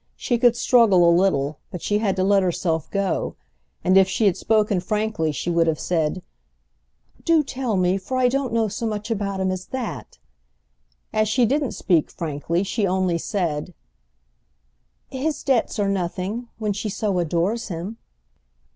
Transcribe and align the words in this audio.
She 0.15 0.39
could 0.39 0.55
struggle 0.55 1.07
a 1.07 1.13
little, 1.15 1.59
but 1.69 1.83
she 1.83 1.99
had 1.99 2.15
to 2.15 2.23
let 2.23 2.41
herself 2.41 2.89
go; 2.89 3.35
and 3.83 3.99
if 3.99 4.09
she 4.09 4.25
had 4.25 4.35
spoken 4.35 4.79
frankly 4.79 5.31
she 5.31 5.51
would 5.51 5.67
have 5.67 5.79
said: 5.79 6.23
"Do 7.23 7.43
tell 7.43 7.77
me, 7.77 7.99
for 7.99 8.17
I 8.17 8.27
don't 8.27 8.51
know 8.51 8.67
so 8.67 8.87
much 8.87 9.11
about 9.11 9.39
him 9.39 9.51
as 9.51 9.67
that!" 9.67 10.17
As 11.13 11.29
she 11.29 11.45
didn't 11.45 11.73
speak 11.73 12.09
frankly 12.09 12.63
she 12.63 12.87
only 12.87 13.19
said: 13.19 13.75
"His 15.11 15.43
debts 15.43 15.77
are 15.77 15.87
nothing—when 15.87 16.73
she 16.73 16.89
so 16.89 17.19
adores 17.19 17.67
him." 17.67 17.97